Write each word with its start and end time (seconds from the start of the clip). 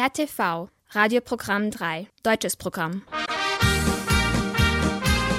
RTV, 0.00 0.70
Radioprogramm 0.92 1.70
3, 1.70 2.06
deutsches 2.22 2.56
Programm. 2.56 3.02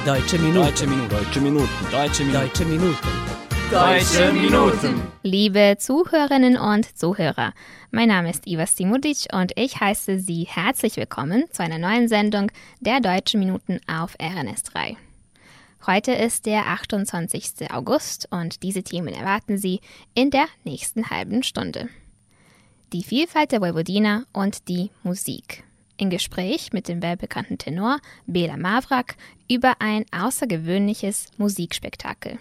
Deutsche 0.05 0.37
Minuten. 0.37 0.53
Deutsche 0.53 0.85
Minuten. 0.85 1.09
Deutsche 1.09 1.41
Minuten. 1.41 1.69
Deutsche 1.91 2.23
Minuten. 2.23 2.35
Deutsche 2.35 2.65
Minuten. 2.65 2.97
Deutsche 3.71 4.31
Minuten. 4.33 5.01
Liebe 5.23 5.77
Zuhörerinnen 5.79 6.57
und 6.57 6.95
Zuhörer, 6.95 7.53
mein 7.89 8.09
Name 8.09 8.29
ist 8.29 8.45
Iva 8.45 8.67
Stimudic 8.67 9.33
und 9.33 9.51
ich 9.55 9.79
heiße 9.79 10.19
Sie 10.19 10.43
herzlich 10.43 10.95
willkommen 10.95 11.45
zu 11.51 11.63
einer 11.63 11.79
neuen 11.79 12.07
Sendung 12.07 12.51
der 12.81 12.99
Deutschen 12.99 13.39
Minuten 13.39 13.79
auf 13.87 14.15
RNS3. 14.19 14.95
Heute 15.87 16.11
ist 16.11 16.45
der 16.45 16.67
28. 16.67 17.71
August 17.73 18.27
und 18.29 18.61
diese 18.61 18.83
Themen 18.83 19.15
erwarten 19.15 19.57
Sie 19.57 19.81
in 20.13 20.29
der 20.29 20.45
nächsten 20.63 21.09
halben 21.09 21.41
Stunde. 21.41 21.89
Die 22.93 23.03
Vielfalt 23.03 23.53
der 23.53 23.61
Vojvodina 23.61 24.25
und 24.33 24.67
die 24.67 24.91
Musik. 25.03 25.63
Im 25.95 26.09
Gespräch 26.09 26.73
mit 26.73 26.89
dem 26.89 27.01
weltbekannten 27.01 27.57
Tenor 27.57 27.99
Bela 28.25 28.57
Mavrak 28.57 29.15
über 29.49 29.75
ein 29.79 30.03
außergewöhnliches 30.11 31.27
Musikspektakel. 31.37 32.37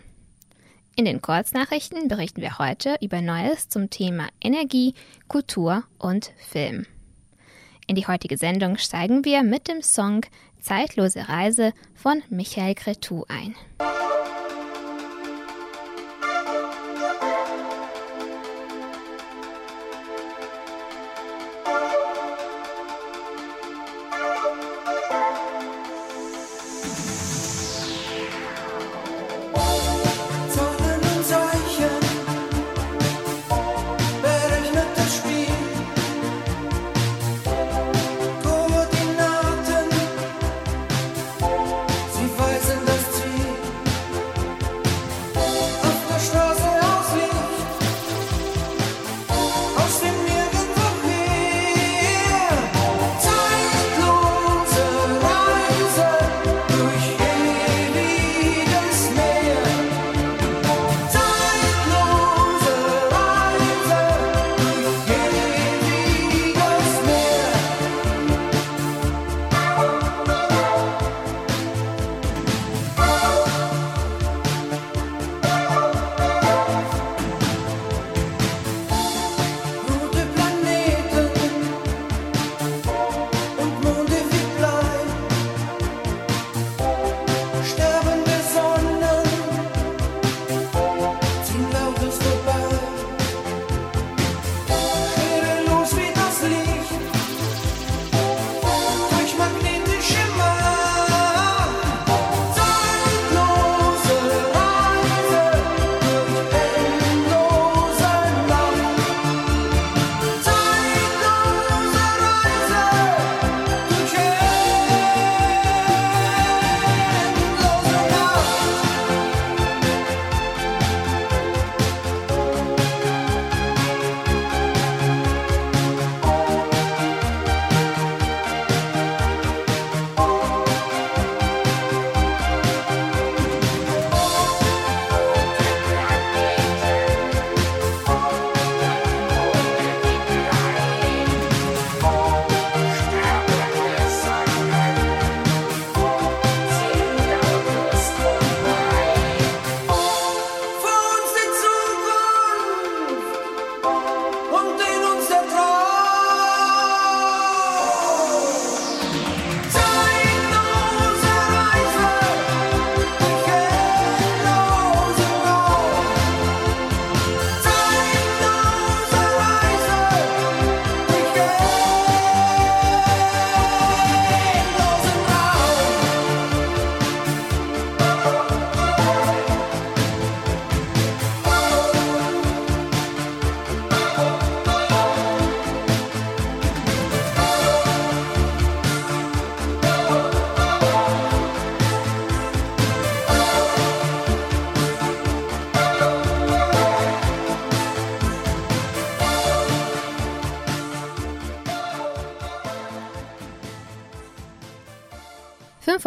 In 0.97 1.05
den 1.05 1.23
Kurznachrichten 1.23 2.09
berichten 2.09 2.41
wir 2.41 2.59
heute 2.59 2.97
über 3.01 3.21
Neues 3.21 3.69
zum 3.69 3.91
Thema 3.91 4.27
Energie, 4.41 4.95
Kultur 5.29 5.85
und 5.99 6.33
Film. 6.39 6.85
In 7.87 7.95
die 7.95 8.09
heutige 8.09 8.37
Sendung 8.37 8.77
steigen 8.77 9.25
wir 9.25 9.45
mit 9.45 9.69
dem 9.69 9.83
Song 9.83 10.23
Zeitlose 10.61 11.29
Reise 11.29 11.73
von 11.95 12.25
Michael 12.29 12.75
Cretu 12.75 13.25
ein. 13.29 13.55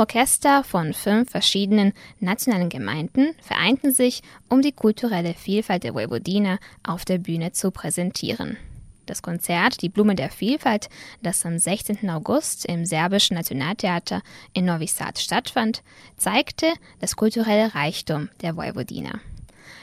Orchester 0.04 0.66
von 0.66 0.94
fünf 0.94 1.32
verschiedenen 1.32 1.94
nationalen 2.20 2.68
Gemeinden 2.68 3.36
vereinten 3.42 3.94
sich, 3.94 4.22
um 4.50 4.62
die 4.62 4.74
kulturelle 4.74 5.34
Vielfalt 5.34 5.86
der 5.86 5.96
Vojvodina 5.96 6.60
auf 6.86 7.06
der 7.06 7.20
Bühne 7.20 7.54
zu 7.54 7.72
präsentieren. 7.72 8.58
Das 9.06 9.22
Konzert 9.22 9.82
Die 9.82 9.88
Blume 9.88 10.16
der 10.16 10.30
Vielfalt, 10.30 10.90
das 11.22 11.46
am 11.46 11.58
16. 11.58 12.10
August 12.10 12.66
im 12.66 12.86
Serbischen 12.86 13.38
Nationaltheater 13.38 14.22
in 14.52 14.66
Novi 14.66 14.88
Sad 14.88 15.20
stattfand, 15.20 15.84
zeigte 16.18 16.74
das 17.00 17.16
kulturelle 17.16 17.74
Reichtum 17.74 18.28
der 18.42 18.58
Vojvodina. 18.58 19.22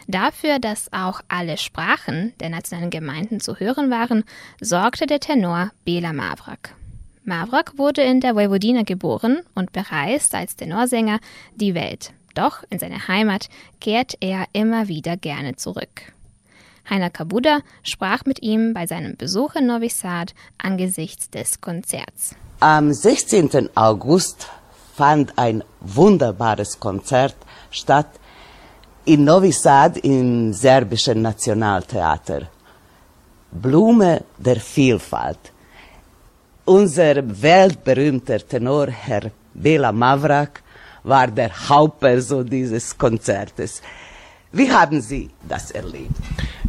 Dafür, 0.06 0.58
dass 0.58 0.93
auch 0.93 1.23
alle 1.28 1.56
Sprachen 1.56 2.34
der 2.40 2.50
nationalen 2.50 2.90
Gemeinden 2.90 3.40
zu 3.40 3.58
hören 3.58 3.90
waren, 3.90 4.25
sorgte 4.61 5.06
der 5.06 5.20
Tenor 5.20 5.70
Bela 5.87 6.12
Mavrak. 6.12 6.75
Mavrak 7.25 7.76
wurde 7.76 8.02
in 8.02 8.20
der 8.20 8.34
Vojvodina 8.34 8.82
geboren 8.82 9.40
und 9.55 9.72
bereist 9.72 10.34
als 10.34 10.56
Tenorsänger 10.56 11.20
die 11.55 11.75
Welt. 11.75 12.12
Doch 12.34 12.62
in 12.70 12.78
seine 12.78 13.08
Heimat 13.08 13.49
kehrt 13.81 14.17
er 14.20 14.46
immer 14.52 14.88
wieder 14.88 15.17
gerne 15.17 15.56
zurück. 15.56 16.12
Heiner 16.88 17.11
Kabuda 17.11 17.61
sprach 17.82 18.25
mit 18.25 18.43
ihm 18.43 18.72
bei 18.72 18.87
seinem 18.87 19.17
Besuch 19.17 19.55
in 19.55 19.67
Novi 19.67 19.88
Sad 19.90 20.34
angesichts 20.58 21.31
des 21.31 21.61
Konzerts. 21.61 22.34
Am 22.61 22.93
16. 22.93 23.70
August 23.76 24.49
fand 24.96 25.38
ein 25.38 25.62
wunderbares 25.81 26.81
Konzert 26.81 27.37
statt 27.70 28.08
in 29.05 29.25
Novi 29.25 29.52
Sad 29.52 29.99
im 29.99 30.52
serbischen 30.52 31.23
Nationaltheater. 31.23 32.49
Blume 33.52 34.25
der 34.38 34.61
Vielfalt. 34.61 35.38
Unser 36.65 37.17
weltberühmter 37.43 38.39
Tenor, 38.47 38.89
Herr 38.89 39.31
Bela 39.55 39.93
Mavrak, 39.93 40.62
war 41.03 41.29
der 41.29 41.51
Hauptperson 41.69 42.49
dieses 42.49 42.97
Konzertes. 42.97 43.83
Wie 44.53 44.71
haben 44.71 45.01
Sie 45.01 45.31
das 45.49 45.71
erlebt? 45.71 46.17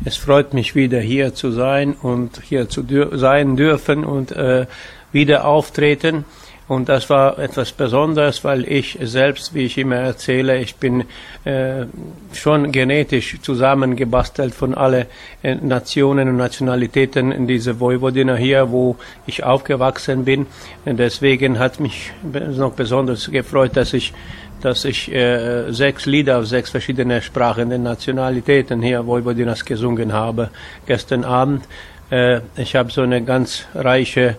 Es 0.05 0.17
freut 0.17 0.53
mich 0.53 0.75
wieder 0.75 0.99
hier 0.99 1.33
zu 1.33 1.51
sein 1.51 1.93
und 1.93 2.41
hier 2.43 2.69
zu 2.69 2.83
dür 2.83 3.17
sein 3.17 3.55
dürfen 3.55 4.03
und 4.05 4.31
äh, 4.31 4.65
wieder 5.11 5.45
auftreten. 5.45 6.25
Und 6.67 6.87
das 6.87 7.09
war 7.09 7.37
etwas 7.37 7.73
Besonderes, 7.73 8.43
weil 8.45 8.65
ich 8.65 8.97
selbst, 9.01 9.53
wie 9.53 9.65
ich 9.65 9.77
immer 9.77 9.97
erzähle, 9.97 10.59
ich 10.59 10.75
bin 10.75 11.03
äh, 11.43 11.85
schon 12.33 12.71
genetisch 12.71 13.41
zusammengebastelt 13.41 14.53
von 14.53 14.73
alle 14.73 15.07
äh, 15.43 15.55
Nationen 15.55 16.29
und 16.29 16.37
Nationalitäten 16.37 17.33
in 17.33 17.45
diese 17.45 17.79
Vojvodina 17.79 18.35
hier, 18.35 18.71
wo 18.71 18.95
ich 19.27 19.43
aufgewachsen 19.43 20.23
bin. 20.23 20.45
Deswegen 20.85 21.59
hat 21.59 21.81
mich 21.81 22.13
noch 22.23 22.71
besonders 22.71 23.29
gefreut, 23.29 23.75
dass 23.75 23.93
ich 23.93 24.13
dass 24.61 24.85
ich 24.85 25.11
äh, 25.11 25.71
sechs 25.71 26.05
Lieder 26.05 26.37
auf 26.37 26.45
sechs 26.45 26.69
verschiedene 26.69 27.21
Sprachen 27.21 27.71
den 27.71 27.83
Nationalitäten 27.83 28.81
hier 28.81 29.05
Vojvodinas 29.05 29.65
gesungen 29.65 30.13
habe 30.13 30.51
gestern 30.85 31.23
Abend. 31.23 31.65
Äh, 32.11 32.41
ich 32.55 32.75
habe 32.75 32.91
so 32.91 33.01
eine 33.01 33.23
ganz 33.23 33.65
reiche 33.73 34.37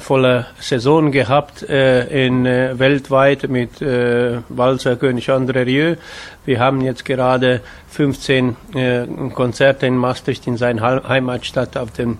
volle 0.00 0.46
Saison 0.58 1.12
gehabt 1.12 1.62
äh, 1.62 2.26
in 2.26 2.44
äh, 2.44 2.78
weltweit 2.78 3.48
mit 3.48 3.80
äh, 3.80 4.38
Walzer 4.48 4.96
König 4.96 5.30
André 5.30 5.64
Rieu. 5.64 5.96
Wir 6.44 6.58
haben 6.58 6.80
jetzt 6.80 7.04
gerade 7.04 7.60
15 7.88 8.56
äh, 8.74 9.06
Konzerte 9.32 9.86
in 9.86 9.96
Maastricht 9.96 10.46
in 10.46 10.56
seiner 10.56 11.08
Heimatstadt 11.08 11.76
auf 11.76 11.92
dem 11.92 12.18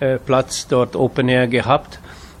äh, 0.00 0.18
Platz 0.18 0.68
dort 0.68 0.94
Open 0.94 1.28
Air 1.28 1.48
gehabt. 1.48 1.98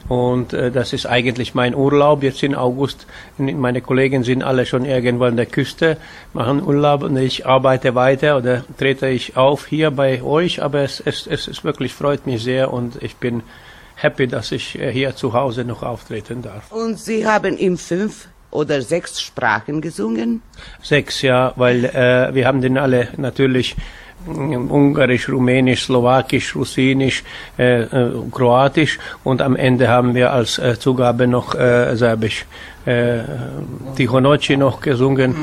Und 0.08 0.52
äh, 0.52 0.70
das 0.70 0.92
ist 0.92 1.06
eigentlich 1.06 1.54
mein 1.54 1.74
Urlaub. 1.74 2.22
Jetzt 2.22 2.42
im 2.42 2.54
August, 2.54 3.06
meine 3.36 3.82
Kollegen 3.82 4.22
sind 4.22 4.42
alle 4.42 4.64
schon 4.64 4.84
irgendwo 4.84 5.24
an 5.24 5.36
der 5.36 5.46
Küste, 5.46 5.98
machen 6.32 6.62
Urlaub 6.62 7.02
und 7.02 7.16
ich 7.16 7.46
arbeite 7.46 7.94
weiter 7.94 8.38
oder 8.38 8.64
trete 8.78 9.08
ich 9.08 9.36
auf 9.36 9.66
hier 9.66 9.90
bei 9.90 10.22
euch. 10.22 10.62
Aber 10.62 10.80
es, 10.80 11.00
es, 11.04 11.26
es, 11.26 11.48
es 11.48 11.64
wirklich 11.64 11.92
freut 11.92 12.26
mich 12.26 12.42
sehr 12.42 12.72
und 12.72 13.02
ich 13.02 13.16
bin 13.16 13.42
happy, 13.98 14.26
dass 14.26 14.52
ich 14.52 14.78
äh, 14.78 14.92
hier 14.92 15.14
zu 15.16 15.32
Hause 15.32 15.64
noch 15.64 15.82
auftreten 15.82 16.42
darf. 16.42 16.70
Und 16.70 16.98
Sie 16.98 17.26
haben 17.26 17.56
in 17.56 17.76
fünf 17.76 18.28
oder 18.50 18.80
sechs 18.82 19.20
Sprachen 19.20 19.80
gesungen? 19.80 20.42
Sechs, 20.82 21.22
ja, 21.22 21.52
weil 21.56 21.84
äh, 21.84 22.34
wir 22.34 22.46
haben 22.46 22.62
den 22.62 22.78
alle 22.78 23.08
natürlich 23.16 23.76
mm, 24.26 24.70
Ungarisch, 24.70 25.28
Rumänisch, 25.28 25.84
Slowakisch, 25.84 26.54
Russinisch, 26.56 27.24
äh, 27.58 27.82
äh, 27.82 28.12
Kroatisch 28.32 28.98
und 29.24 29.42
am 29.42 29.56
Ende 29.56 29.88
haben 29.88 30.14
wir 30.14 30.32
als 30.32 30.58
äh, 30.58 30.78
Zugabe 30.78 31.26
noch 31.26 31.54
äh, 31.54 31.94
Serbisch. 31.96 32.46
Äh, 32.88 33.18
Tichonoci 33.96 34.56
noch 34.56 34.80
gesungen 34.80 35.34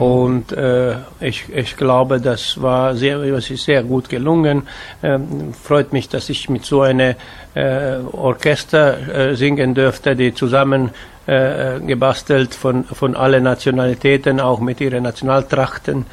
und 0.00 0.50
äh, 0.50 0.96
ich, 1.20 1.44
ich 1.54 1.76
glaube, 1.76 2.20
das 2.20 2.60
war 2.60 2.96
sehr, 2.96 3.18
das 3.18 3.50
ist 3.50 3.66
sehr 3.66 3.84
gut 3.84 4.08
gelungen. 4.08 4.66
Ähm, 5.02 5.54
freut 5.54 5.92
mich, 5.92 6.08
dass 6.08 6.28
ich 6.28 6.48
mit 6.48 6.64
so 6.64 6.82
einem 6.82 7.14
äh, 7.54 7.98
Orchester 8.10 9.30
äh, 9.30 9.36
singen 9.36 9.74
dürfte, 9.74 10.16
die 10.16 10.34
zusammen 10.34 10.90
äh, 11.26 11.78
gebastelt 11.78 12.54
von, 12.54 12.82
von 12.84 13.14
allen 13.14 13.44
Nationalitäten, 13.44 14.40
auch 14.40 14.58
mit 14.58 14.80
ihren 14.80 15.04
Nationaltrachten. 15.04 16.04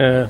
Äh, 0.00 0.28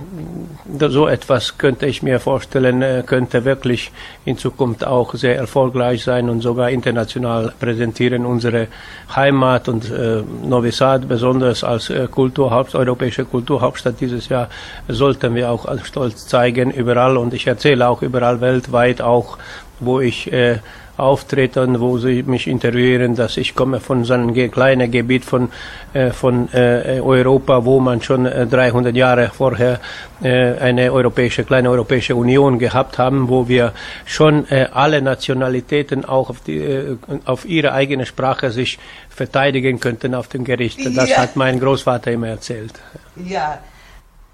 so 0.88 1.06
etwas 1.06 1.56
könnte 1.56 1.86
ich 1.86 2.02
mir 2.02 2.18
vorstellen, 2.18 2.82
äh, 2.82 3.04
könnte 3.06 3.44
wirklich 3.44 3.92
in 4.24 4.36
Zukunft 4.36 4.84
auch 4.84 5.14
sehr 5.14 5.36
erfolgreich 5.36 6.02
sein 6.02 6.28
und 6.28 6.40
sogar 6.40 6.70
international 6.70 7.52
präsentieren. 7.60 8.26
Unsere 8.26 8.66
Heimat 9.14 9.68
und 9.68 9.88
äh, 9.88 10.22
Novi 10.42 10.72
Sad, 10.72 11.08
besonders 11.08 11.62
als 11.62 11.92
Kulturhaupt, 12.10 12.74
europäische 12.74 13.24
Kulturhauptstadt 13.24 14.00
dieses 14.00 14.28
Jahr, 14.28 14.48
sollten 14.88 15.36
wir 15.36 15.50
auch 15.52 15.66
als 15.66 15.86
Stolz 15.86 16.26
zeigen, 16.26 16.72
überall. 16.72 17.16
Und 17.16 17.32
ich 17.32 17.46
erzähle 17.46 17.88
auch 17.88 18.02
überall 18.02 18.40
weltweit, 18.40 19.00
auch 19.00 19.38
wo 19.78 20.00
ich 20.00 20.32
äh, 20.32 20.58
auftrete 21.02 21.62
und 21.62 21.80
wo 21.80 21.98
sie 21.98 22.22
mich 22.22 22.46
interviewen, 22.46 23.14
dass 23.16 23.36
ich 23.36 23.54
komme 23.54 23.80
von 23.80 24.04
so 24.04 24.14
einem 24.14 24.32
kleinen 24.50 24.90
Gebiet 24.90 25.24
von, 25.24 25.50
äh, 25.94 26.10
von 26.10 26.48
äh, 26.52 27.00
Europa, 27.00 27.64
wo 27.64 27.80
man 27.80 28.02
schon 28.02 28.26
äh, 28.26 28.46
300 28.46 28.94
Jahre 28.94 29.30
vorher 29.34 29.80
äh, 30.22 30.54
eine 30.58 30.92
europäische, 30.92 31.44
kleine 31.44 31.70
europäische 31.70 32.14
Union 32.16 32.58
gehabt 32.58 32.98
haben, 32.98 33.28
wo 33.28 33.48
wir 33.48 33.72
schon 34.04 34.46
äh, 34.50 34.68
alle 34.72 35.02
Nationalitäten 35.02 36.04
auch 36.04 36.30
auf, 36.30 36.40
die, 36.40 36.58
äh, 36.58 36.96
auf 37.24 37.44
ihre 37.44 37.72
eigene 37.72 38.06
Sprache 38.06 38.50
sich 38.50 38.78
verteidigen 39.08 39.80
könnten 39.80 40.14
auf 40.14 40.28
dem 40.28 40.44
Gericht. 40.44 40.80
Das 40.96 41.10
Ja. 41.10 41.18
hat 41.18 41.36
mein 41.36 41.58
Großvater 41.60 42.10
immer 42.12 42.28
erzählt. 42.28 42.72
Ja, 43.16 43.58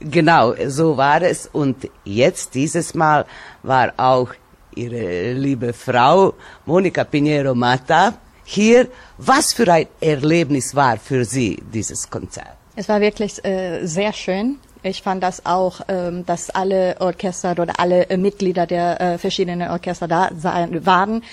genau, 0.00 0.54
so 0.66 0.96
war 0.96 1.22
es. 1.22 1.48
Und 1.52 1.88
jetzt, 2.04 2.54
dieses 2.54 2.94
Mal, 2.94 3.24
war 3.62 3.92
auch 3.96 4.28
Ihre 4.76 5.32
liebe 5.32 5.72
Frau, 5.72 6.34
Monika 6.66 7.04
Pinheiro 7.04 7.54
Mata, 7.54 8.12
hier. 8.44 8.88
Was 9.16 9.54
für 9.54 9.72
ein 9.72 9.86
Erlebnis 10.00 10.74
war 10.74 10.98
für 10.98 11.24
Sie 11.24 11.62
dieses 11.72 12.08
Konzert? 12.08 12.56
Es 12.76 12.86
war 12.88 13.00
wirklich 13.00 13.42
äh, 13.42 13.86
sehr 13.86 14.12
schön. 14.12 14.58
Ich 14.82 15.02
fand 15.02 15.22
das 15.22 15.44
auch, 15.46 15.80
ähm, 15.88 16.26
dass 16.26 16.50
alle 16.50 16.96
Orchester 17.00 17.52
oder 17.58 17.80
alle 17.80 18.08
äh, 18.10 18.16
Mitglieder 18.18 18.66
der 18.66 19.00
äh, 19.00 19.18
verschiedenen 19.18 19.70
Orchester 19.70 20.06
da 20.06 20.30
sein, 20.38 20.84
waren. 20.84 21.24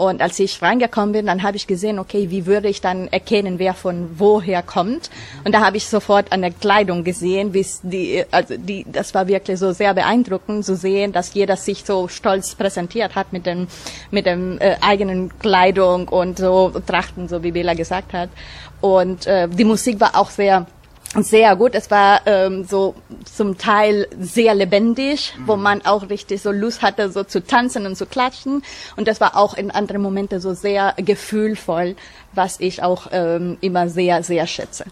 Und 0.00 0.22
als 0.22 0.38
ich 0.38 0.62
reingekommen 0.62 1.12
bin, 1.12 1.26
dann 1.26 1.42
habe 1.42 1.58
ich 1.58 1.66
gesehen, 1.66 1.98
okay, 1.98 2.30
wie 2.30 2.46
würde 2.46 2.68
ich 2.68 2.80
dann 2.80 3.08
erkennen, 3.08 3.58
wer 3.58 3.74
von 3.74 4.18
woher 4.18 4.62
kommt. 4.62 5.10
Und 5.44 5.54
da 5.54 5.60
habe 5.60 5.76
ich 5.76 5.86
sofort 5.88 6.32
an 6.32 6.40
der 6.40 6.52
Kleidung 6.52 7.04
gesehen, 7.04 7.54
es 7.54 7.80
die, 7.82 8.24
also 8.30 8.56
die, 8.56 8.86
das 8.90 9.12
war 9.12 9.28
wirklich 9.28 9.58
so 9.58 9.72
sehr 9.72 9.92
beeindruckend 9.92 10.64
zu 10.64 10.74
sehen, 10.74 11.12
dass 11.12 11.34
jeder 11.34 11.56
sich 11.56 11.84
so 11.84 12.08
stolz 12.08 12.54
präsentiert 12.54 13.14
hat 13.14 13.34
mit 13.34 13.44
dem, 13.44 13.66
mit 14.10 14.24
dem 14.24 14.58
äh, 14.58 14.76
eigenen 14.80 15.38
Kleidung 15.38 16.08
und 16.08 16.38
so 16.38 16.72
Trachten, 16.86 17.28
so 17.28 17.42
wie 17.42 17.52
Bela 17.52 17.74
gesagt 17.74 18.14
hat. 18.14 18.30
Und 18.80 19.26
äh, 19.26 19.48
die 19.48 19.64
Musik 19.64 20.00
war 20.00 20.16
auch 20.16 20.30
sehr 20.30 20.64
sehr 21.16 21.56
gut. 21.56 21.74
Es 21.74 21.90
war 21.90 22.20
ähm, 22.26 22.64
so 22.64 22.94
zum 23.24 23.58
Teil 23.58 24.06
sehr 24.18 24.54
lebendig, 24.54 25.34
wo 25.44 25.56
man 25.56 25.84
auch 25.84 26.08
richtig 26.08 26.40
so 26.40 26.52
Lust 26.52 26.82
hatte, 26.82 27.10
so 27.10 27.24
zu 27.24 27.44
tanzen 27.44 27.86
und 27.86 27.96
zu 27.96 28.06
klatschen. 28.06 28.62
Und 28.96 29.08
das 29.08 29.20
war 29.20 29.36
auch 29.36 29.54
in 29.54 29.70
anderen 29.70 30.02
Momenten 30.02 30.40
so 30.40 30.54
sehr 30.54 30.94
gefühlvoll, 30.96 31.96
was 32.32 32.60
ich 32.60 32.82
auch 32.82 33.08
ähm, 33.10 33.58
immer 33.60 33.88
sehr, 33.88 34.22
sehr 34.22 34.46
schätze. 34.46 34.84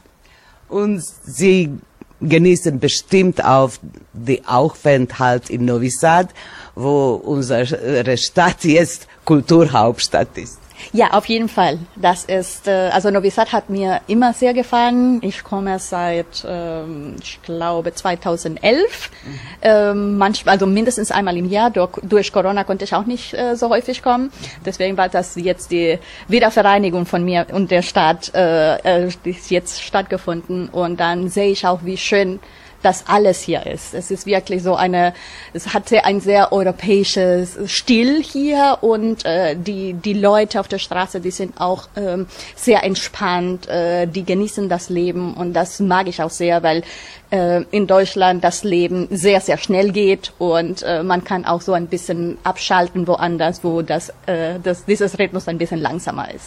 Und 0.69 1.03
Sie 1.03 1.79
genießen 2.21 2.81
bestimmt 2.81 3.45
auch 3.45 3.71
die 4.13 4.45
Aufenthalt 4.45 5.51
in 5.51 5.65
Novi 5.65 5.91
Sad, 5.91 6.31
wo 6.75 7.15
unsere 7.15 8.17
Stadt 8.17 8.65
jetzt 8.65 9.07
Kulturhauptstadt 9.25 10.37
ist. 10.37 10.59
Ja, 10.93 11.11
auf 11.13 11.27
jeden 11.27 11.49
Fall. 11.49 11.79
Das 11.97 12.25
ist, 12.25 12.69
äh, 12.69 12.91
also 12.93 13.11
Novi 13.11 13.31
Sad 13.31 13.53
hat 13.53 13.71
mir 13.71 14.01
immer 14.07 14.33
sehr 14.33 14.55
gefallen. 14.55 15.19
Ich 15.23 15.45
komme 15.45 15.79
seit, 15.79 16.45
ähm, 16.47 17.17
ich 17.23 17.41
glaube, 17.43 17.95
2011. 17.95 19.11
Ähm, 19.63 20.17
manchmal, 20.19 20.55
also 20.55 20.67
mindestens 20.67 21.11
einmal 21.11 21.37
im 21.37 21.49
Jahr. 21.49 21.71
Durch, 21.71 22.33
Corona 22.33 22.65
konnte 22.65 22.85
ich 22.85 22.95
auch 22.95 23.07
nicht 23.07 23.35
äh, 23.35 23.57
so 23.57 23.69
häufig 23.71 24.03
kommen. 24.03 24.31
Deswegen 24.65 24.97
war 24.97 25.09
das 25.09 25.35
jetzt 25.37 25.71
die 25.71 25.99
Wiedervereinigung 26.29 27.07
von 27.07 27.25
mir 27.25 27.47
und 27.53 27.71
der 27.71 27.83
Stadt, 27.83 28.35
äh, 28.35 29.09
die 29.25 29.31
ist 29.31 29.51
jetzt 29.51 29.83
stattgefunden. 29.83 30.69
Und 30.69 31.01
dann 31.01 31.29
sehe 31.29 31.51
ich 31.51 31.67
auch, 31.67 31.81
wie 31.85 31.97
schön 31.97 32.41
das 32.83 33.05
alles 33.07 33.41
hier 33.41 33.67
ist. 33.67 33.95
Es 33.95 34.11
ist 34.11 34.27
wirklich 34.27 34.63
so 34.63 34.77
eine, 34.77 35.15
es 35.53 35.75
hat 35.75 35.89
sehr, 35.89 36.07
ein 36.07 36.21
sehr 36.21 36.53
europäisches 36.53 37.59
Stil 37.67 38.23
hier 38.23 38.79
und 38.81 39.25
äh, 39.25 39.57
die, 39.57 39.95
die 39.95 40.13
Leute 40.15 40.61
auf 40.61 40.69
der 40.69 40.79
Straße, 40.79 41.21
die 41.21 41.31
sind 41.31 41.61
auch 41.61 41.89
ähm, 41.97 42.27
sehr 42.55 42.85
entspannt, 42.85 43.69
äh, 43.69 44.07
die 44.07 44.25
genießen 44.25 44.69
das 44.69 44.91
Leben 44.91 45.35
und 45.35 45.55
das 45.55 45.81
mag 45.81 46.07
ich 46.07 46.23
auch 46.23 46.31
sehr, 46.31 46.63
weil 46.63 46.83
äh, 47.31 47.63
in 47.71 47.87
Deutschland 47.87 48.45
das 48.45 48.63
Leben 48.63 49.09
sehr, 49.11 49.41
sehr 49.41 49.59
schnell 49.59 49.91
geht 49.91 50.33
und 50.39 50.83
äh, 50.83 51.03
man 51.03 51.25
kann 51.25 51.45
auch 51.45 51.61
so 51.61 51.73
ein 51.73 51.89
bisschen 51.89 52.39
abschalten 52.45 53.07
woanders, 53.07 53.65
wo 53.65 53.83
das, 53.83 54.11
äh, 54.27 54.59
das, 54.63 54.85
dieses 54.85 55.19
Rhythmus 55.19 55.49
ein 55.49 55.59
bisschen 55.59 55.81
langsamer 55.81 56.33
ist. 56.33 56.47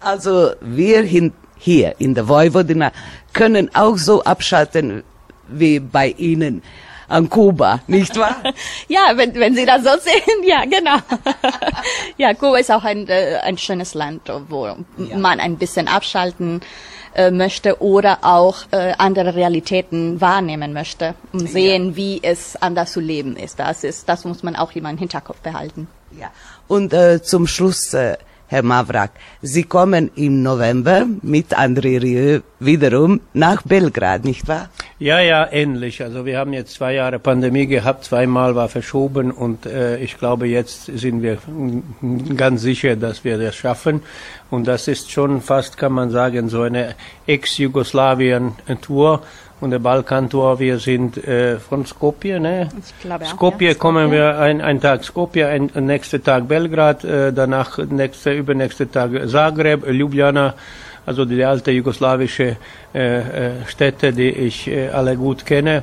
Also 0.00 0.52
wir 0.60 1.02
hin, 1.02 1.32
hier 1.56 1.94
in 1.98 2.14
der 2.14 2.26
Vojvodina 2.26 2.90
können 3.32 3.70
auch 3.74 3.98
so 3.98 4.24
abschalten 4.24 5.04
wie 5.52 5.80
bei 5.80 6.14
Ihnen 6.18 6.62
an 7.08 7.28
Kuba, 7.28 7.80
nicht 7.86 8.16
wahr? 8.16 8.36
Ja, 8.88 9.12
wenn, 9.16 9.34
wenn 9.34 9.54
Sie 9.54 9.66
das 9.66 9.82
so 9.82 9.90
sehen, 10.00 10.44
ja, 10.44 10.64
genau. 10.64 10.96
ja, 12.16 12.34
Kuba 12.34 12.58
ist 12.58 12.70
auch 12.70 12.84
ein, 12.84 13.08
äh, 13.08 13.38
ein 13.42 13.58
schönes 13.58 13.94
Land, 13.94 14.32
wo 14.48 14.68
man 14.96 15.40
ein 15.40 15.56
bisschen 15.56 15.88
abschalten 15.88 16.60
äh, 17.14 17.32
möchte 17.32 17.82
oder 17.82 18.18
auch 18.22 18.58
äh, 18.70 18.92
andere 18.98 19.34
Realitäten 19.34 20.20
wahrnehmen 20.20 20.72
möchte 20.72 21.14
und 21.32 21.48
sehen, 21.48 21.96
wie 21.96 22.20
es 22.22 22.54
anders 22.62 22.92
zu 22.92 23.00
leben 23.00 23.36
ist. 23.36 23.58
Das 23.58 23.82
ist, 23.82 24.08
das 24.08 24.24
muss 24.24 24.44
man 24.44 24.54
auch 24.54 24.72
immer 24.76 24.90
im 24.90 24.98
Hinterkopf 24.98 25.40
behalten. 25.40 25.88
Ja. 26.18 26.30
Und 26.68 26.92
äh, 26.92 27.20
zum 27.20 27.48
Schluss, 27.48 27.92
äh, 27.94 28.16
Herr 28.50 28.64
Mavrak, 28.64 29.12
Sie 29.42 29.62
kommen 29.62 30.10
im 30.16 30.42
November 30.42 31.06
mit 31.22 31.56
André 31.56 32.02
Rieu 32.02 32.40
wiederum 32.58 33.20
nach 33.32 33.62
Belgrad, 33.62 34.24
nicht 34.24 34.48
wahr? 34.48 34.70
Ja, 34.98 35.20
ja, 35.20 35.46
ähnlich. 35.52 36.02
Also 36.02 36.26
wir 36.26 36.36
haben 36.36 36.52
jetzt 36.52 36.74
zwei 36.74 36.94
Jahre 36.94 37.20
Pandemie 37.20 37.68
gehabt, 37.68 38.06
zweimal 38.06 38.56
war 38.56 38.68
verschoben 38.68 39.30
und 39.30 39.66
äh, 39.66 39.98
ich 39.98 40.18
glaube, 40.18 40.48
jetzt 40.48 40.86
sind 40.86 41.22
wir 41.22 41.38
ganz 42.36 42.62
sicher, 42.62 42.96
dass 42.96 43.22
wir 43.22 43.38
das 43.38 43.54
schaffen. 43.54 44.02
Und 44.50 44.66
das 44.66 44.88
ist 44.88 45.12
schon 45.12 45.42
fast, 45.42 45.78
kann 45.78 45.92
man 45.92 46.10
sagen, 46.10 46.48
so 46.48 46.62
eine 46.62 46.96
Ex-Jugoslawien-Tour 47.28 49.22
und 49.60 49.70
der 49.70 49.78
Balkan-Tour. 49.78 50.58
Wir 50.58 50.78
sind 50.78 51.16
äh, 51.16 51.58
von 51.58 51.86
Skopje, 51.86 52.40
ne? 52.40 52.68
Glaube 53.02 53.24
Skopje 53.26 53.68
ja, 53.68 53.74
kommen 53.74 54.06
Skopje. 54.06 54.18
wir 54.18 54.38
ein, 54.38 54.60
ein 54.60 54.80
Tag 54.80 55.04
Skopje, 55.04 55.48
ein, 55.48 55.70
ein 55.74 55.86
nächster 55.86 56.22
Tag 56.22 56.48
Belgrad, 56.48 57.04
äh, 57.04 57.32
danach 57.32 57.78
nächster, 57.78 58.34
übernächster 58.34 58.90
Tag 58.90 59.10
Zagreb, 59.28 59.86
Ljubljana, 59.86 60.54
also 61.06 61.24
die 61.24 61.44
alte 61.44 61.70
jugoslawische 61.70 62.56
äh, 62.94 63.18
äh, 63.18 63.50
Städte, 63.66 64.12
die 64.12 64.30
ich 64.30 64.68
äh, 64.68 64.88
alle 64.88 65.16
gut 65.16 65.44
kenne. 65.44 65.82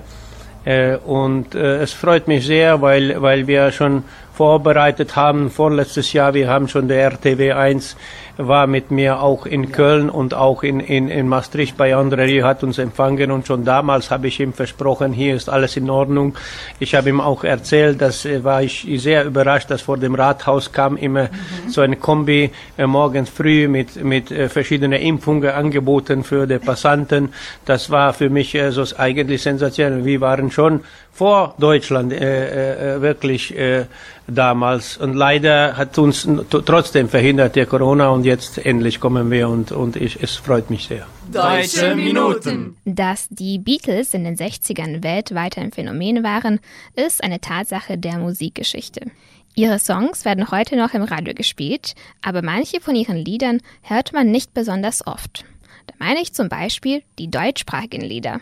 Äh, 0.65 0.97
und 0.97 1.55
äh, 1.55 1.81
es 1.81 1.93
freut 1.93 2.27
mich 2.27 2.45
sehr, 2.45 2.81
weil, 2.81 3.21
weil 3.21 3.47
wir 3.47 3.71
schon 3.71 4.03
vorbereitet 4.33 5.15
haben, 5.15 5.49
vorletztes 5.49 6.13
Jahr, 6.13 6.33
wir 6.33 6.49
haben 6.49 6.67
schon 6.67 6.87
der 6.87 7.03
RTW 7.03 7.53
1 7.53 7.95
war 8.37 8.67
mit 8.67 8.91
mir 8.91 9.21
auch 9.21 9.45
in 9.45 9.71
Köln 9.71 10.09
und 10.09 10.33
auch 10.33 10.63
in, 10.63 10.79
in, 10.79 11.09
in 11.09 11.27
Maastricht 11.27 11.75
bei 11.75 11.95
André 11.95 12.43
hat 12.43 12.63
uns 12.63 12.77
empfangen 12.77 13.31
und 13.31 13.47
schon 13.47 13.65
damals 13.65 14.11
habe 14.11 14.27
ich 14.27 14.39
ihm 14.39 14.53
versprochen, 14.53 15.11
hier 15.13 15.35
ist 15.35 15.49
alles 15.49 15.75
in 15.75 15.89
Ordnung. 15.89 16.35
Ich 16.79 16.95
habe 16.95 17.09
ihm 17.09 17.19
auch 17.19 17.43
erzählt, 17.43 18.01
dass 18.01 18.25
äh, 18.25 18.43
war 18.43 18.61
ich 18.61 18.87
sehr 18.97 19.25
überrascht, 19.25 19.71
dass 19.71 19.81
vor 19.81 19.97
dem 19.97 20.15
Rathaus 20.15 20.71
kam 20.71 20.97
immer 20.97 21.29
so 21.67 21.81
eine 21.81 21.95
Kombi 21.95 22.51
äh, 22.77 22.85
morgens 22.85 23.29
früh 23.29 23.67
mit, 23.67 24.03
mit 24.03 24.31
äh, 24.31 24.49
verschiedenen 24.49 25.01
Impfungen 25.01 25.49
angeboten 25.49 26.23
für 26.23 26.45
die 26.45 26.59
Passanten. 26.59 27.33
Das 27.65 27.89
war 27.89 28.13
für 28.13 28.29
mich 28.29 28.53
äh, 28.55 28.71
so 28.71 28.83
eigentlich 28.97 29.41
sensationell. 29.41 30.05
Wir 30.05 30.21
waren 30.21 30.51
schon 30.51 30.81
vor 31.17 31.55
Deutschland 31.57 32.13
äh, 32.13 32.97
äh, 32.97 33.01
wirklich 33.01 33.57
äh, 33.57 33.85
damals 34.27 34.97
und 34.97 35.15
leider 35.15 35.75
hat 35.75 35.97
uns 35.97 36.29
trotzdem 36.47 37.09
verhindert 37.09 37.55
der 37.55 37.65
Corona 37.65 38.09
und 38.09 38.23
jetzt 38.23 38.63
endlich 38.63 38.99
kommen 38.99 39.31
wir 39.31 39.49
und, 39.49 39.71
und 39.71 39.95
ich, 39.95 40.21
es 40.21 40.35
freut 40.35 40.69
mich 40.69 40.85
sehr. 40.85 41.07
Deutsche 41.31 41.95
Minuten. 41.95 42.77
Dass 42.85 43.27
die 43.29 43.57
Beatles 43.57 44.13
in 44.13 44.25
den 44.25 44.37
60ern 44.37 45.03
weltweit 45.03 45.57
ein 45.57 45.71
Phänomen 45.71 46.23
waren, 46.23 46.59
ist 46.95 47.23
eine 47.23 47.41
Tatsache 47.41 47.97
der 47.97 48.19
Musikgeschichte. 48.19 49.07
Ihre 49.55 49.79
Songs 49.79 50.23
werden 50.23 50.51
heute 50.51 50.75
noch 50.75 50.93
im 50.93 51.01
Radio 51.01 51.33
gespielt, 51.33 51.95
aber 52.21 52.43
manche 52.43 52.79
von 52.79 52.95
ihren 52.95 53.17
Liedern 53.17 53.61
hört 53.81 54.13
man 54.13 54.29
nicht 54.29 54.53
besonders 54.53 55.07
oft. 55.07 55.45
Da 55.87 55.95
meine 55.97 56.21
ich 56.21 56.33
zum 56.33 56.47
Beispiel 56.47 57.01
die 57.17 57.31
deutschsprachigen 57.31 58.01
Lieder. 58.01 58.39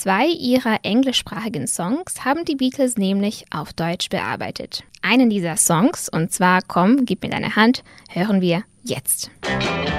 Zwei 0.00 0.28
ihrer 0.28 0.78
englischsprachigen 0.82 1.66
Songs 1.66 2.24
haben 2.24 2.46
die 2.46 2.56
Beatles 2.56 2.96
nämlich 2.96 3.44
auf 3.50 3.74
Deutsch 3.74 4.08
bearbeitet. 4.08 4.82
Einen 5.02 5.28
dieser 5.28 5.58
Songs, 5.58 6.08
und 6.08 6.32
zwar 6.32 6.62
Komm, 6.66 7.04
gib 7.04 7.22
mir 7.22 7.28
deine 7.28 7.54
Hand, 7.54 7.84
hören 8.08 8.40
wir 8.40 8.64
jetzt. 8.82 9.30
Komm 9.42 9.89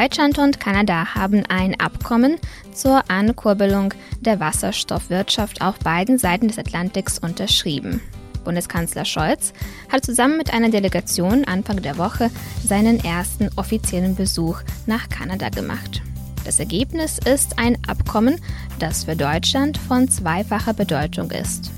Deutschland 0.00 0.38
und 0.38 0.60
Kanada 0.60 1.16
haben 1.16 1.44
ein 1.48 1.80
Abkommen 1.80 2.36
zur 2.72 3.10
Ankurbelung 3.10 3.94
der 4.20 4.38
Wasserstoffwirtschaft 4.38 5.60
auf 5.60 5.76
beiden 5.80 6.18
Seiten 6.18 6.46
des 6.46 6.56
Atlantiks 6.56 7.18
unterschrieben. 7.18 8.00
Bundeskanzler 8.44 9.04
Scholz 9.04 9.52
hat 9.90 10.04
zusammen 10.04 10.36
mit 10.36 10.54
einer 10.54 10.68
Delegation 10.68 11.44
Anfang 11.46 11.82
der 11.82 11.98
Woche 11.98 12.30
seinen 12.64 13.02
ersten 13.02 13.50
offiziellen 13.56 14.14
Besuch 14.14 14.60
nach 14.86 15.08
Kanada 15.08 15.48
gemacht. 15.48 16.00
Das 16.44 16.60
Ergebnis 16.60 17.18
ist 17.18 17.58
ein 17.58 17.76
Abkommen, 17.88 18.40
das 18.78 19.02
für 19.02 19.16
Deutschland 19.16 19.78
von 19.78 20.08
zweifacher 20.08 20.74
Bedeutung 20.74 21.32
ist. 21.32 21.72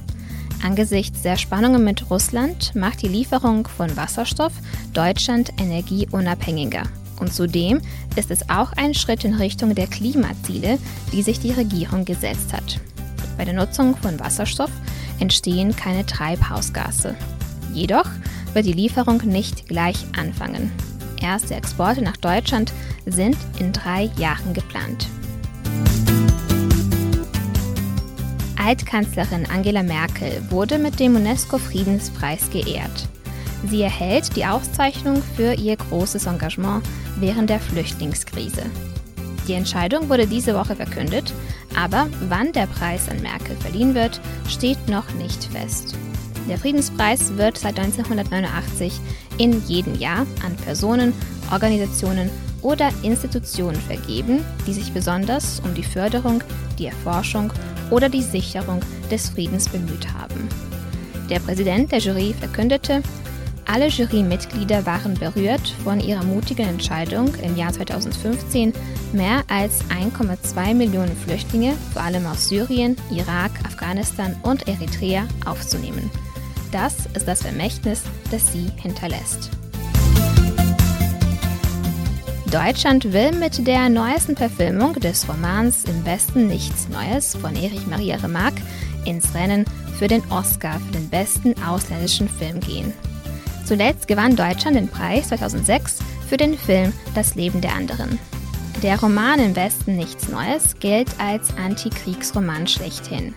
Angesichts 0.63 1.23
der 1.23 1.39
Spannungen 1.39 1.83
mit 1.85 2.11
Russland 2.11 2.75
macht 2.75 3.01
die 3.01 3.09
Lieferung 3.09 3.67
von 3.67 3.97
Wasserstoff 3.97 4.53
Deutschland 4.93 5.55
energieunabhängiger. 5.59 6.83
Und 7.21 7.33
zudem 7.33 7.81
ist 8.17 8.31
es 8.31 8.49
auch 8.49 8.73
ein 8.73 8.95
Schritt 8.95 9.25
in 9.25 9.35
Richtung 9.35 9.75
der 9.75 9.87
Klimaziele, 9.87 10.79
die 11.13 11.23
sich 11.23 11.39
die 11.39 11.53
Regierung 11.53 12.05
gesetzt 12.05 12.53
hat. 12.53 12.81
Bei 13.37 13.45
der 13.45 13.55
Nutzung 13.55 13.97
von 13.97 14.19
Wasserstoff 14.19 14.71
entstehen 15.21 15.77
keine 15.77 16.05
Treibhausgase. 16.05 17.15
Jedoch 17.73 18.09
wird 18.55 18.67
die 18.67 18.73
Lieferung 18.73 19.19
nicht 19.25 19.69
gleich 19.69 19.99
anfangen. 20.19 20.73
Erste 21.21 21.55
Exporte 21.55 22.03
nach 22.03 22.17
Deutschland 22.17 22.73
sind 23.07 23.37
in 23.59 23.73
drei 23.73 24.11
Jahren 24.17 24.55
geplant. 24.55 25.07
Altkanzlerin 28.57 29.47
Angela 29.51 29.83
Merkel 29.83 30.43
wurde 30.51 30.79
mit 30.79 31.01
dem 31.01 31.17
UNESCO-Friedenspreis 31.17 32.51
geehrt. 32.51 33.09
Sie 33.69 33.83
erhält 33.83 34.37
die 34.37 34.47
Auszeichnung 34.47 35.23
für 35.37 35.55
ihr 35.55 35.77
großes 35.77 36.27
Engagement 36.27 36.83
während 37.19 37.51
der 37.51 37.61
Flüchtlingskrise. 37.61 38.63
Die 39.47 39.55
Entscheidung 39.55 40.09
wurde 40.09 40.27
diese 40.27 40.55
Woche 40.55 40.77
verkündet, 40.77 41.33
aber 41.77 42.09
wann 42.29 42.53
der 42.53 42.67
Preis 42.67 43.09
an 43.09 43.21
Merkel 43.21 43.57
verliehen 43.57 43.95
wird, 43.95 44.21
steht 44.49 44.89
noch 44.89 45.13
nicht 45.15 45.45
fest. 45.45 45.95
Der 46.49 46.59
Friedenspreis 46.59 47.37
wird 47.37 47.59
seit 47.59 47.79
1989 47.79 49.01
in 49.39 49.63
jedem 49.67 49.95
Jahr 49.97 50.27
an 50.45 50.57
Personen, 50.65 51.13
Organisationen 51.53 52.31
oder 52.63 52.91
Institutionen 53.03 53.81
vergeben, 53.81 54.45
die 54.67 54.73
sich 54.73 54.93
besonders 54.93 55.61
um 55.65 55.75
die 55.75 55.83
Förderung, 55.83 56.43
die 56.79 56.87
Erforschung 56.87 57.53
oder 57.91 58.09
die 58.09 58.23
Sicherung 58.23 58.81
des 59.11 59.31
Friedens 59.31 59.69
bemüht 59.69 60.13
haben. 60.13 60.49
Der 61.29 61.41
Präsident 61.41 61.93
der 61.93 62.01
Jury 62.01 62.35
verkündete, 62.39 63.03
alle 63.67 63.89
Jurymitglieder 63.89 64.87
waren 64.87 65.15
berührt 65.15 65.75
von 65.85 66.01
ihrer 66.01 66.25
mutigen 66.25 66.69
Entscheidung, 66.69 67.35
im 67.43 67.57
Jahr 67.57 67.73
2015 67.73 68.73
mehr 69.13 69.43
als 69.49 69.81
1,2 69.91 70.75
Millionen 70.75 71.17
Flüchtlinge, 71.17 71.75
vor 71.93 72.03
allem 72.03 72.27
aus 72.27 72.49
Syrien, 72.49 72.97
Irak, 73.11 73.53
Afghanistan 73.65 74.37
und 74.43 74.69
Eritrea, 74.69 75.27
aufzunehmen. 75.47 76.11
Das 76.73 77.07
ist 77.15 77.27
das 77.27 77.43
Vermächtnis, 77.43 78.03
das 78.31 78.53
sie 78.53 78.69
hinterlässt. 78.77 79.51
Deutschland 82.51 83.13
will 83.13 83.31
mit 83.33 83.65
der 83.65 83.89
neuesten 83.89 84.37
Verfilmung 84.37 84.95
des 84.95 85.29
Romans 85.29 85.85
Im 85.85 86.05
Westen 86.05 86.49
nichts 86.49 86.89
Neues 86.89 87.37
von 87.37 87.55
Erich 87.55 87.87
Maria 87.87 88.17
Remarque 88.17 88.61
ins 89.05 89.35
Rennen 89.35 89.65
für 89.99 90.09
den 90.09 90.23
Oscar 90.31 90.81
für 90.81 90.93
den 90.93 91.09
besten 91.09 91.55
ausländischen 91.63 92.29
Film 92.29 92.59
gehen. 92.59 92.93
Zuletzt 93.71 94.09
gewann 94.09 94.35
Deutschland 94.35 94.77
den 94.77 94.89
Preis 94.89 95.29
2006 95.29 96.01
für 96.29 96.37
den 96.37 96.59
Film 96.59 96.93
Das 97.15 97.37
Leben 97.37 97.61
der 97.61 97.73
anderen. 97.73 98.19
Der 98.83 98.99
Roman 98.99 99.39
Im 99.39 99.55
Westen 99.55 99.95
nichts 99.95 100.29
Neues 100.29 100.75
gilt 100.81 101.09
als 101.21 101.57
Antikriegsroman 101.57 102.67
schlechthin. 102.67 103.33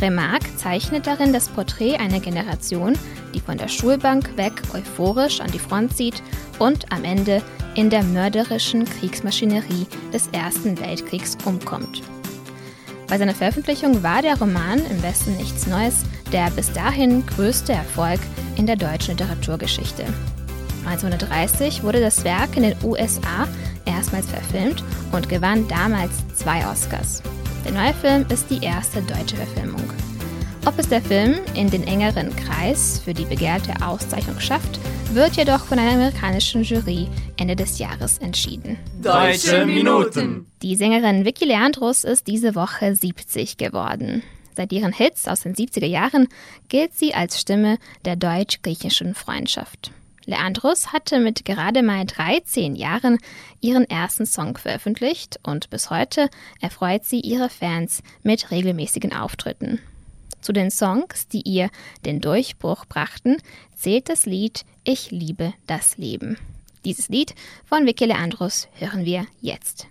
Remarque 0.00 0.54
zeichnet 0.56 1.08
darin 1.08 1.32
das 1.32 1.48
Porträt 1.48 1.96
einer 1.96 2.20
Generation, 2.20 2.96
die 3.34 3.40
von 3.40 3.58
der 3.58 3.66
Schulbank 3.66 4.36
weg 4.36 4.52
euphorisch 4.72 5.40
an 5.40 5.50
die 5.50 5.58
Front 5.58 5.96
zieht 5.96 6.22
und 6.60 6.92
am 6.92 7.02
Ende 7.02 7.42
in 7.74 7.90
der 7.90 8.04
mörderischen 8.04 8.84
Kriegsmaschinerie 8.84 9.88
des 10.12 10.28
Ersten 10.28 10.78
Weltkriegs 10.78 11.36
umkommt. 11.44 12.04
Bei 13.08 13.18
seiner 13.18 13.34
Veröffentlichung 13.34 14.04
war 14.04 14.22
der 14.22 14.38
Roman 14.38 14.78
Im 14.88 15.02
Westen 15.02 15.36
nichts 15.36 15.66
Neues 15.66 16.04
der 16.32 16.50
bis 16.50 16.72
dahin 16.72 17.24
größte 17.26 17.72
Erfolg 17.72 18.20
in 18.56 18.66
der 18.66 18.76
deutschen 18.76 19.16
Literaturgeschichte. 19.16 20.04
1930 20.86 21.82
wurde 21.82 22.00
das 22.00 22.24
Werk 22.24 22.56
in 22.56 22.62
den 22.62 22.76
USA 22.84 23.48
erstmals 23.84 24.30
verfilmt 24.30 24.84
und 25.12 25.28
gewann 25.28 25.66
damals 25.68 26.12
zwei 26.34 26.66
Oscars. 26.66 27.22
Der 27.64 27.72
neue 27.72 27.94
Film 27.94 28.24
ist 28.28 28.48
die 28.50 28.64
erste 28.64 29.02
deutsche 29.02 29.36
Verfilmung. 29.36 29.82
Ob 30.64 30.78
es 30.78 30.88
der 30.88 31.00
Film 31.00 31.36
in 31.54 31.70
den 31.70 31.84
engeren 31.84 32.34
Kreis 32.34 33.00
für 33.04 33.14
die 33.14 33.24
begehrte 33.24 33.72
Auszeichnung 33.86 34.40
schafft, 34.40 34.80
wird 35.12 35.36
jedoch 35.36 35.64
von 35.64 35.78
einer 35.78 35.92
amerikanischen 35.92 36.64
Jury 36.64 37.08
Ende 37.36 37.54
des 37.54 37.78
Jahres 37.78 38.18
entschieden. 38.18 38.76
Deutsche 39.00 39.64
Minuten. 39.64 40.46
Die 40.62 40.74
Sängerin 40.74 41.24
Vicky 41.24 41.44
Leandros 41.44 42.02
ist 42.02 42.26
diese 42.26 42.56
Woche 42.56 42.96
70 42.96 43.56
geworden. 43.56 44.22
Seit 44.56 44.72
ihren 44.72 44.92
Hits 44.92 45.28
aus 45.28 45.40
den 45.40 45.54
70er 45.54 45.86
Jahren 45.86 46.28
gilt 46.68 46.94
sie 46.94 47.14
als 47.14 47.38
Stimme 47.38 47.78
der 48.06 48.16
deutsch-griechischen 48.16 49.14
Freundschaft. 49.14 49.92
Leandros 50.24 50.92
hatte 50.92 51.20
mit 51.20 51.44
gerade 51.44 51.82
mal 51.82 52.04
13 52.04 52.74
Jahren 52.74 53.18
ihren 53.60 53.84
ersten 53.88 54.26
Song 54.26 54.56
veröffentlicht 54.56 55.38
und 55.44 55.70
bis 55.70 55.90
heute 55.90 56.28
erfreut 56.60 57.04
sie 57.04 57.20
ihre 57.20 57.48
Fans 57.48 58.02
mit 58.22 58.50
regelmäßigen 58.50 59.12
Auftritten. 59.12 59.78
Zu 60.40 60.52
den 60.52 60.70
Songs, 60.70 61.28
die 61.28 61.42
ihr 61.42 61.70
den 62.04 62.20
Durchbruch 62.20 62.86
brachten, 62.86 63.36
zählt 63.76 64.08
das 64.08 64.26
Lied 64.26 64.64
Ich 64.84 65.10
liebe 65.10 65.52
das 65.66 65.96
Leben. 65.96 66.38
Dieses 66.84 67.08
Lied 67.08 67.34
von 67.64 67.86
Vicky 67.86 68.06
Leandros 68.06 68.68
hören 68.74 69.04
wir 69.04 69.26
jetzt. 69.40 69.86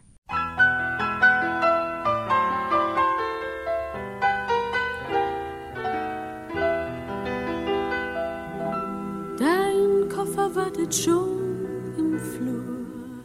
Koffer 10.35 10.55
wartet 10.55 10.93
schon 10.93 11.93
im 11.97 12.19
Flur. 12.19 13.23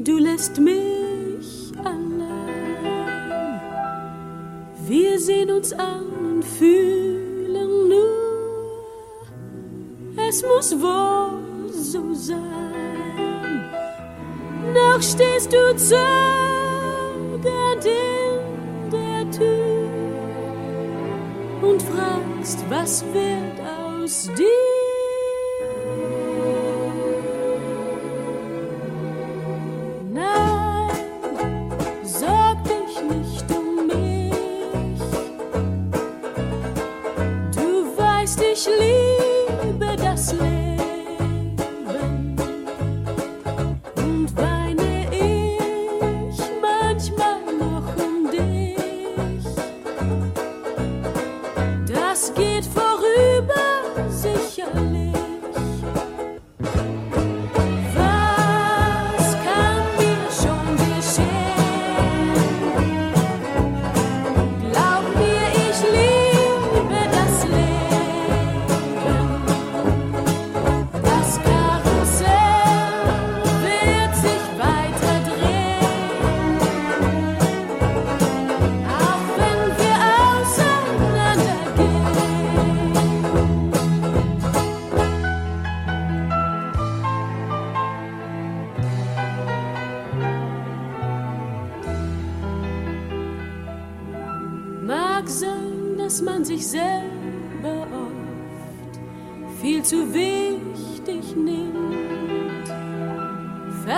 Du 0.00 0.18
lässt 0.18 0.58
mich 0.58 1.72
allein. 1.78 3.60
Wir 4.86 5.18
sehen 5.18 5.50
uns 5.50 5.72
an 5.72 6.04
und 6.04 6.44
fühlen 6.44 7.88
nur, 7.88 9.22
es 10.28 10.42
muss 10.42 10.78
wohl 10.78 11.70
so 11.72 12.12
sein. 12.12 12.40
Noch 14.74 15.00
stehst 15.00 15.50
du 15.52 15.74
zögernd 15.76 16.04
in 17.86 18.90
der 18.90 19.30
Tür 19.30 19.88
und 21.62 21.82
fragst, 21.82 22.64
was 22.68 23.02
wird 23.14 23.60
aus 23.66 24.28
dir? 24.36 24.61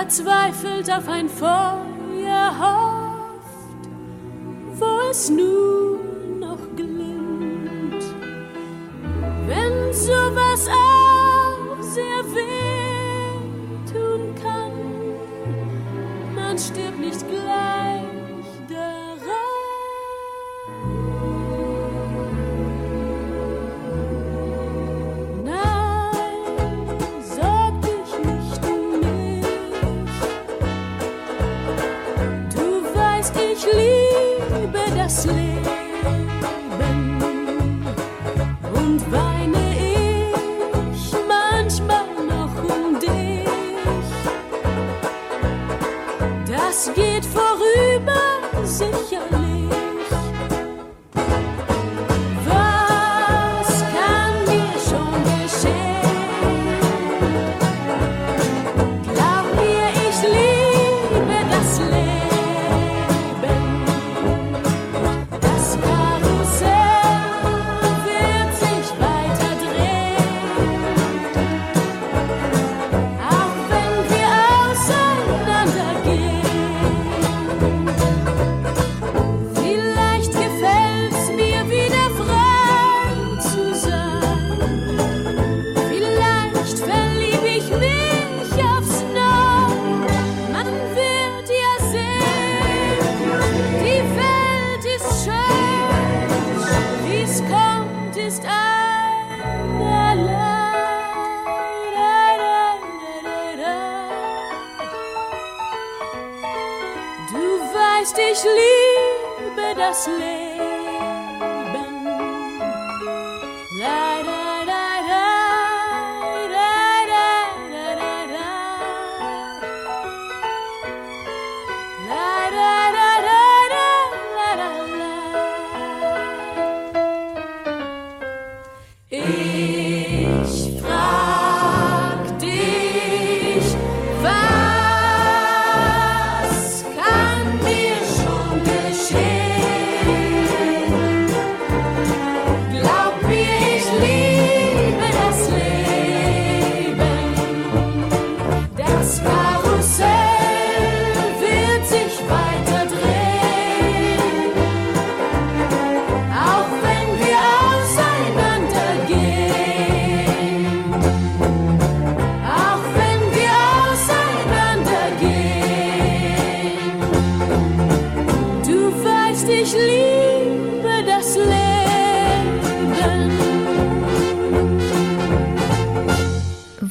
Verzweifelt 0.05 0.91
auf 0.91 1.07
ein 1.07 1.27
Feuer 1.27 2.53
hofft, 2.59 3.89
wo 4.75 5.09
es 5.09 5.31
nur 5.31 5.97
noch 6.39 6.59
glimmt. 6.75 8.03
Wenn 9.47 9.93
sowas 9.93 10.67
auch 10.67 11.81
sehr 11.81 12.23
weh 12.35 13.91
tun 13.91 14.35
kann, 14.35 14.73
man 16.35 16.59
stirbt 16.59 16.99
nicht 16.99 17.27
gleich 17.27 17.74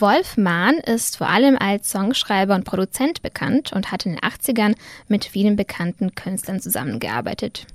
Wolf 0.05 0.37
Mahn 0.37 0.75
ist 0.81 1.17
vor 1.17 1.31
allem 1.31 1.57
als 1.59 1.89
Songschreiber 1.89 2.55
und 2.55 2.65
Produzent 2.65 3.23
bekannt 3.23 3.73
und 3.73 3.91
hat 3.91 4.05
in 4.05 4.13
den 4.13 4.21
80ern 4.21 4.75
mit 5.09 5.25
vielen 5.25 5.57
bekannten 5.57 6.15
Künstlern 6.15 6.61
zusammengearbeitet. 6.61 7.67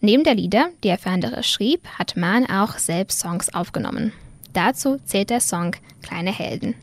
Neben 0.00 0.22
der 0.22 0.36
Lieder, 0.36 0.68
die 0.84 0.88
er 0.88 0.98
für 0.98 1.10
andere 1.10 1.42
schrieb, 1.42 1.84
hat 1.98 2.16
Mahn 2.16 2.48
auch 2.48 2.78
selbst 2.78 3.18
Songs 3.18 3.52
aufgenommen. 3.52 4.12
Dazu 4.52 4.98
zählt 5.04 5.30
der 5.30 5.40
Song 5.40 5.74
Kleine 6.00 6.30
Helden. 6.30 6.76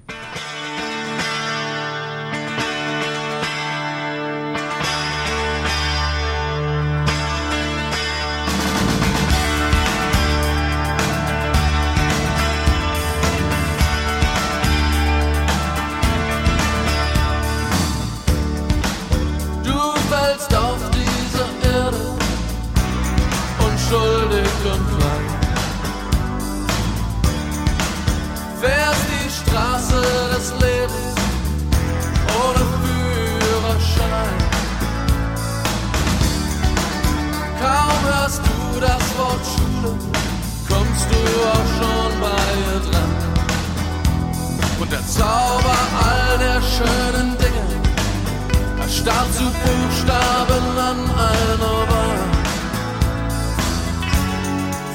Erstarrt 49.02 49.34
zu 49.34 49.44
Buchstaben 49.44 50.78
an 50.78 51.00
einer 51.10 51.78
Wand. 51.90 52.38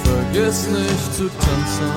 Vergiss 0.05 0.69
nicht 0.69 1.15
zu 1.15 1.29
tanzen. 1.29 1.93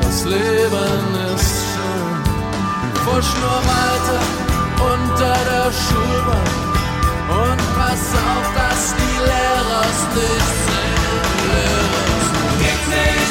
Das 0.00 0.24
Leben 0.24 1.14
ist 1.34 1.56
schön. 1.72 2.18
Fusch 3.04 3.32
nur 3.40 3.60
weiter 3.74 4.20
unter 4.92 5.36
der 5.50 5.72
Schulbank 5.72 6.56
und 7.28 7.60
pass 7.76 8.04
auf, 8.14 8.46
dass 8.54 8.94
die 8.94 9.18
Lehrer 9.24 9.82
es 9.82 10.00
nicht 10.16 10.52
sehen. 10.66 10.96
Lehrers, 11.48 12.26
nicht 12.60 12.84
auf, 12.88 13.25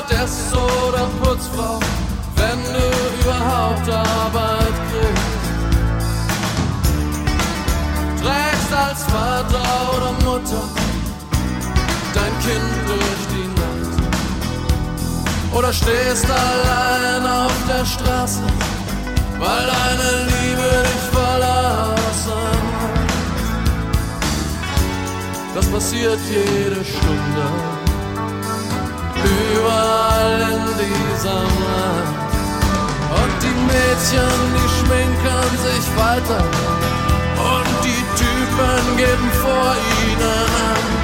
Stewardess 0.00 0.52
oder 0.52 1.08
Putzfrau, 1.20 1.78
wenn 2.36 2.58
du 2.72 2.86
überhaupt 3.20 3.88
Arbeit 3.88 4.74
kriegst. 4.90 5.46
Trägst 8.22 8.72
als 8.72 9.02
Vater 9.04 9.68
oder 9.96 10.12
Mutter 10.24 10.62
dein 12.14 12.34
Kind 12.40 12.72
durch 12.86 13.24
die 13.32 13.48
Nacht. 13.60 13.94
Oder 15.52 15.72
stehst 15.72 16.26
allein 16.26 17.26
auf 17.26 17.52
der 17.68 17.84
Straße, 17.84 18.42
weil 19.38 19.66
deine 19.66 20.24
Liebe 20.24 20.82
dich 20.84 21.06
verlassen 21.12 22.62
hat. 22.80 23.10
Das 25.54 25.66
passiert 25.66 26.20
jede 26.30 26.84
Stunde, 26.84 27.69
überall 29.54 30.40
in 30.54 30.64
diesem 30.80 31.48
Land. 31.66 32.16
Und 33.20 33.34
die 33.42 33.56
Mädchen, 33.68 34.38
die 34.56 34.68
schminken 34.78 35.50
sich 35.66 35.84
weiter. 35.96 36.42
Und 37.54 37.70
die 37.84 38.02
Typen 38.18 38.96
geben 38.96 39.30
vor 39.42 39.74
ihnen 40.06 40.60
keine 40.80 40.99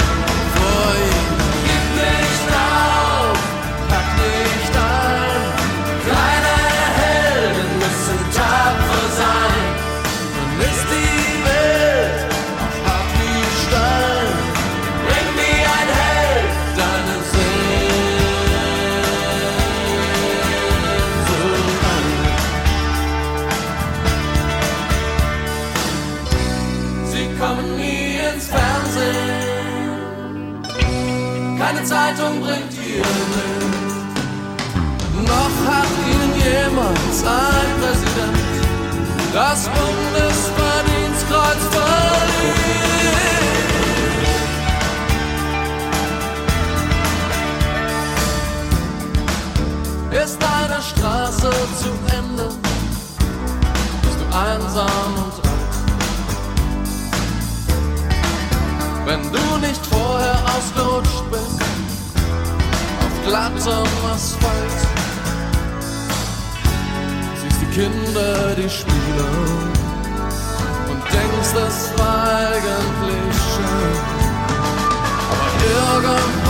denkst, 71.13 71.55
es 71.69 71.99
war 71.99 72.27
eigentlich 72.53 73.37
schön. 73.55 73.97
Aber 75.31 75.49
irgendwann 75.63 76.46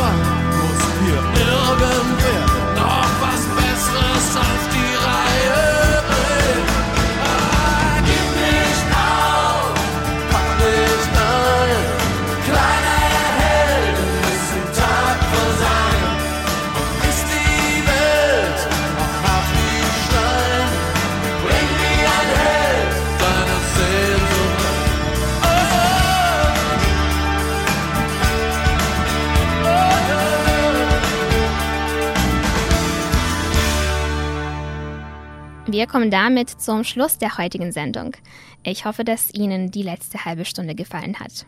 Wir 35.87 35.92
kommen 35.92 36.11
damit 36.11 36.51
zum 36.51 36.83
Schluss 36.83 37.16
der 37.16 37.38
heutigen 37.38 37.70
Sendung. 37.70 38.16
Ich 38.64 38.87
hoffe, 38.87 39.05
dass 39.05 39.33
Ihnen 39.33 39.70
die 39.70 39.85
letzte 39.85 40.25
halbe 40.25 40.44
Stunde 40.44 40.75
gefallen 40.75 41.20
hat. 41.20 41.46